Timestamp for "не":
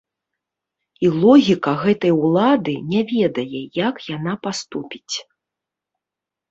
2.95-3.01